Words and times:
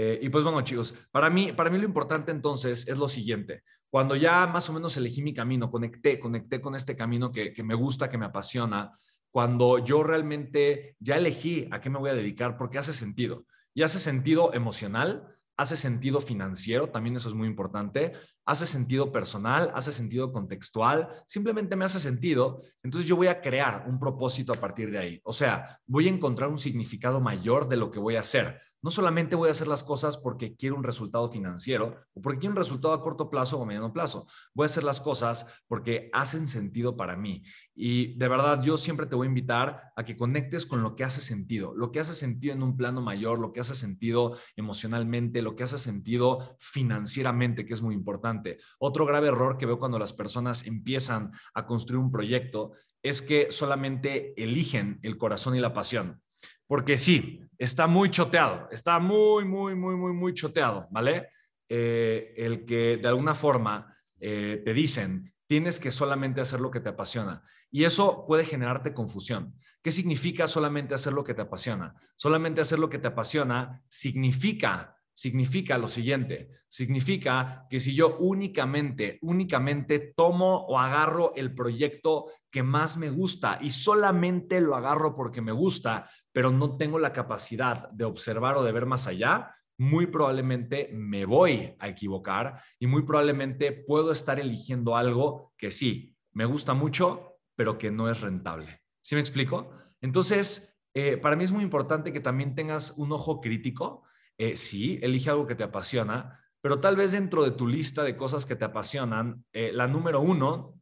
Eh, 0.00 0.16
y 0.22 0.28
pues 0.28 0.44
bueno, 0.44 0.60
chicos, 0.60 0.94
para 1.10 1.28
mí, 1.28 1.50
para 1.50 1.70
mí 1.70 1.78
lo 1.78 1.84
importante 1.84 2.30
entonces 2.30 2.86
es 2.86 2.98
lo 2.98 3.08
siguiente. 3.08 3.64
Cuando 3.90 4.14
ya 4.14 4.46
más 4.46 4.70
o 4.70 4.72
menos 4.72 4.96
elegí 4.96 5.22
mi 5.22 5.34
camino, 5.34 5.72
conecté, 5.72 6.20
conecté 6.20 6.60
con 6.60 6.76
este 6.76 6.94
camino 6.94 7.32
que, 7.32 7.52
que 7.52 7.64
me 7.64 7.74
gusta, 7.74 8.08
que 8.08 8.16
me 8.16 8.26
apasiona, 8.26 8.92
cuando 9.32 9.78
yo 9.78 10.04
realmente 10.04 10.94
ya 11.00 11.16
elegí 11.16 11.66
a 11.72 11.80
qué 11.80 11.90
me 11.90 11.98
voy 11.98 12.10
a 12.10 12.14
dedicar, 12.14 12.56
porque 12.56 12.78
hace 12.78 12.92
sentido. 12.92 13.44
Y 13.74 13.82
hace 13.82 13.98
sentido 13.98 14.54
emocional, 14.54 15.36
hace 15.56 15.76
sentido 15.76 16.20
financiero, 16.20 16.90
también 16.90 17.16
eso 17.16 17.28
es 17.28 17.34
muy 17.34 17.48
importante, 17.48 18.12
hace 18.48 18.64
sentido 18.64 19.12
personal, 19.12 19.70
hace 19.74 19.92
sentido 19.92 20.32
contextual, 20.32 21.06
simplemente 21.26 21.76
me 21.76 21.84
hace 21.84 22.00
sentido, 22.00 22.62
entonces 22.82 23.06
yo 23.06 23.14
voy 23.14 23.26
a 23.26 23.42
crear 23.42 23.84
un 23.86 23.98
propósito 24.00 24.54
a 24.54 24.56
partir 24.56 24.90
de 24.90 24.98
ahí. 24.98 25.20
O 25.22 25.34
sea, 25.34 25.78
voy 25.86 26.06
a 26.06 26.10
encontrar 26.10 26.48
un 26.48 26.58
significado 26.58 27.20
mayor 27.20 27.68
de 27.68 27.76
lo 27.76 27.90
que 27.90 27.98
voy 27.98 28.16
a 28.16 28.20
hacer. 28.20 28.58
No 28.80 28.90
solamente 28.90 29.36
voy 29.36 29.48
a 29.48 29.50
hacer 29.50 29.66
las 29.66 29.82
cosas 29.84 30.16
porque 30.16 30.54
quiero 30.56 30.76
un 30.76 30.84
resultado 30.84 31.28
financiero 31.28 31.96
o 32.14 32.22
porque 32.22 32.38
quiero 32.38 32.52
un 32.52 32.56
resultado 32.56 32.94
a 32.94 33.02
corto 33.02 33.28
plazo 33.28 33.58
o 33.58 33.66
mediano 33.66 33.92
plazo. 33.92 34.26
Voy 34.54 34.64
a 34.64 34.66
hacer 34.66 34.84
las 34.84 35.00
cosas 35.00 35.44
porque 35.66 36.08
hacen 36.12 36.46
sentido 36.46 36.96
para 36.96 37.16
mí. 37.16 37.42
Y 37.74 38.16
de 38.16 38.28
verdad, 38.28 38.62
yo 38.62 38.78
siempre 38.78 39.06
te 39.06 39.16
voy 39.16 39.26
a 39.26 39.28
invitar 39.28 39.92
a 39.94 40.04
que 40.04 40.16
conectes 40.16 40.64
con 40.64 40.82
lo 40.82 40.94
que 40.94 41.04
hace 41.04 41.20
sentido, 41.20 41.74
lo 41.74 41.90
que 41.90 42.00
hace 42.00 42.14
sentido 42.14 42.54
en 42.54 42.62
un 42.62 42.76
plano 42.76 43.02
mayor, 43.02 43.40
lo 43.40 43.52
que 43.52 43.60
hace 43.60 43.74
sentido 43.74 44.38
emocionalmente, 44.56 45.42
lo 45.42 45.56
que 45.56 45.64
hace 45.64 45.78
sentido 45.78 46.54
financieramente, 46.58 47.66
que 47.66 47.74
es 47.74 47.82
muy 47.82 47.96
importante. 47.96 48.37
Otro 48.78 49.06
grave 49.06 49.28
error 49.28 49.58
que 49.58 49.66
veo 49.66 49.78
cuando 49.78 49.98
las 49.98 50.12
personas 50.12 50.66
empiezan 50.66 51.32
a 51.54 51.66
construir 51.66 51.98
un 51.98 52.10
proyecto 52.10 52.72
es 53.02 53.22
que 53.22 53.50
solamente 53.50 54.34
eligen 54.42 54.98
el 55.02 55.16
corazón 55.16 55.54
y 55.54 55.60
la 55.60 55.72
pasión. 55.72 56.20
Porque 56.66 56.98
sí, 56.98 57.40
está 57.56 57.86
muy 57.86 58.10
choteado, 58.10 58.68
está 58.70 58.98
muy, 58.98 59.44
muy, 59.44 59.74
muy, 59.74 59.96
muy, 59.96 60.12
muy 60.12 60.34
choteado, 60.34 60.86
¿vale? 60.90 61.30
Eh, 61.68 62.34
el 62.36 62.64
que 62.64 62.98
de 62.98 63.08
alguna 63.08 63.34
forma 63.34 63.96
eh, 64.20 64.62
te 64.64 64.74
dicen, 64.74 65.32
tienes 65.46 65.80
que 65.80 65.90
solamente 65.90 66.40
hacer 66.40 66.60
lo 66.60 66.70
que 66.70 66.80
te 66.80 66.90
apasiona. 66.90 67.42
Y 67.70 67.84
eso 67.84 68.26
puede 68.26 68.44
generarte 68.44 68.94
confusión. 68.94 69.54
¿Qué 69.82 69.90
significa 69.90 70.46
solamente 70.46 70.94
hacer 70.94 71.12
lo 71.12 71.24
que 71.24 71.34
te 71.34 71.42
apasiona? 71.42 71.94
Solamente 72.16 72.60
hacer 72.60 72.78
lo 72.78 72.90
que 72.90 72.98
te 72.98 73.08
apasiona 73.08 73.82
significa 73.88 74.97
significa 75.18 75.76
lo 75.78 75.88
siguiente, 75.88 76.48
significa 76.68 77.66
que 77.68 77.80
si 77.80 77.92
yo 77.92 78.18
únicamente, 78.18 79.18
únicamente 79.22 79.98
tomo 80.16 80.58
o 80.66 80.78
agarro 80.78 81.32
el 81.34 81.56
proyecto 81.56 82.26
que 82.52 82.62
más 82.62 82.96
me 82.96 83.10
gusta 83.10 83.58
y 83.60 83.70
solamente 83.70 84.60
lo 84.60 84.76
agarro 84.76 85.16
porque 85.16 85.40
me 85.40 85.50
gusta, 85.50 86.08
pero 86.30 86.52
no 86.52 86.76
tengo 86.76 87.00
la 87.00 87.12
capacidad 87.12 87.90
de 87.90 88.04
observar 88.04 88.58
o 88.58 88.62
de 88.62 88.70
ver 88.70 88.86
más 88.86 89.08
allá, 89.08 89.56
muy 89.76 90.06
probablemente 90.06 90.88
me 90.92 91.24
voy 91.24 91.74
a 91.80 91.88
equivocar 91.88 92.62
y 92.78 92.86
muy 92.86 93.02
probablemente 93.02 93.72
puedo 93.72 94.12
estar 94.12 94.38
eligiendo 94.38 94.96
algo 94.96 95.52
que 95.56 95.72
sí, 95.72 96.14
me 96.32 96.44
gusta 96.44 96.74
mucho, 96.74 97.40
pero 97.56 97.76
que 97.76 97.90
no 97.90 98.08
es 98.08 98.20
rentable. 98.20 98.82
¿Sí 99.02 99.16
me 99.16 99.20
explico? 99.20 99.68
Entonces, 100.00 100.78
eh, 100.94 101.16
para 101.16 101.34
mí 101.34 101.42
es 101.42 101.50
muy 101.50 101.64
importante 101.64 102.12
que 102.12 102.20
también 102.20 102.54
tengas 102.54 102.92
un 102.96 103.10
ojo 103.10 103.40
crítico 103.40 104.04
eh, 104.38 104.56
sí, 104.56 104.98
elige 105.02 105.30
algo 105.30 105.46
que 105.46 105.56
te 105.56 105.64
apasiona, 105.64 106.40
pero 106.60 106.80
tal 106.80 106.96
vez 106.96 107.12
dentro 107.12 107.42
de 107.42 107.50
tu 107.50 107.66
lista 107.66 108.02
de 108.02 108.16
cosas 108.16 108.46
que 108.46 108.56
te 108.56 108.64
apasionan, 108.64 109.44
eh, 109.52 109.72
la 109.72 109.88
número 109.88 110.20
uno, 110.20 110.80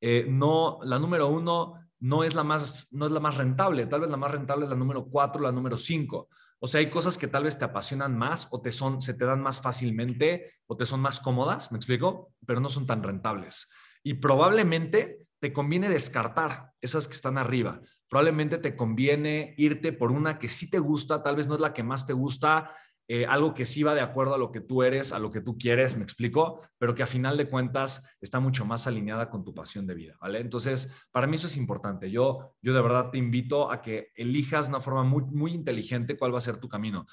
eh, 0.00 0.26
no, 0.28 0.78
la 0.82 0.98
número 0.98 1.28
uno 1.28 1.74
no 2.00 2.24
es 2.24 2.34
la 2.34 2.44
más, 2.44 2.88
no 2.90 3.06
es 3.06 3.12
la 3.12 3.20
más 3.20 3.36
rentable, 3.36 3.86
tal 3.86 4.00
vez 4.00 4.10
la 4.10 4.16
más 4.16 4.30
rentable 4.30 4.64
es 4.64 4.70
la 4.70 4.76
número 4.76 5.06
cuatro, 5.06 5.42
la 5.42 5.52
número 5.52 5.76
cinco. 5.76 6.28
O 6.60 6.66
sea, 6.66 6.80
hay 6.80 6.90
cosas 6.90 7.18
que 7.18 7.28
tal 7.28 7.44
vez 7.44 7.58
te 7.58 7.64
apasionan 7.64 8.16
más 8.16 8.48
o 8.50 8.60
te 8.60 8.72
son, 8.72 9.00
se 9.00 9.14
te 9.14 9.24
dan 9.24 9.42
más 9.42 9.60
fácilmente 9.60 10.54
o 10.66 10.76
te 10.76 10.86
son 10.86 11.00
más 11.00 11.20
cómodas, 11.20 11.70
¿me 11.70 11.76
explico? 11.76 12.32
Pero 12.46 12.60
no 12.60 12.68
son 12.68 12.86
tan 12.86 13.02
rentables. 13.02 13.68
Y 14.02 14.14
probablemente 14.14 15.26
te 15.38 15.52
conviene 15.52 15.88
descartar 15.88 16.72
esas 16.80 17.06
que 17.06 17.14
están 17.14 17.38
arriba 17.38 17.80
probablemente 18.08 18.58
te 18.58 18.76
conviene 18.76 19.54
irte 19.56 19.92
por 19.92 20.12
una 20.12 20.38
que 20.38 20.48
sí 20.48 20.70
te 20.70 20.78
gusta, 20.78 21.22
tal 21.22 21.36
vez 21.36 21.46
no 21.46 21.54
es 21.54 21.60
la 21.60 21.72
que 21.72 21.82
más 21.82 22.06
te 22.06 22.12
gusta, 22.12 22.70
eh, 23.10 23.24
algo 23.24 23.54
que 23.54 23.64
sí 23.64 23.82
va 23.82 23.94
de 23.94 24.02
acuerdo 24.02 24.34
a 24.34 24.38
lo 24.38 24.52
que 24.52 24.60
tú 24.60 24.82
eres, 24.82 25.12
a 25.14 25.18
lo 25.18 25.30
que 25.30 25.40
tú 25.40 25.56
quieres, 25.56 25.96
me 25.96 26.02
explico, 26.02 26.60
pero 26.76 26.94
que 26.94 27.02
a 27.02 27.06
final 27.06 27.38
de 27.38 27.48
cuentas 27.48 28.04
está 28.20 28.38
mucho 28.38 28.66
más 28.66 28.86
alineada 28.86 29.30
con 29.30 29.44
tu 29.44 29.54
pasión 29.54 29.86
de 29.86 29.94
vida, 29.94 30.18
¿vale? 30.20 30.40
Entonces, 30.40 30.90
para 31.10 31.26
mí 31.26 31.36
eso 31.36 31.46
es 31.46 31.56
importante. 31.56 32.10
Yo, 32.10 32.52
yo 32.60 32.74
de 32.74 32.82
verdad 32.82 33.10
te 33.10 33.16
invito 33.16 33.72
a 33.72 33.80
que 33.80 34.12
elijas 34.14 34.66
de 34.66 34.70
una 34.70 34.80
forma 34.80 35.04
muy, 35.04 35.24
muy 35.24 35.54
inteligente 35.54 36.18
cuál 36.18 36.34
va 36.34 36.38
a 36.38 36.42
ser 36.42 36.58
tu 36.58 36.68
camino. 36.68 37.06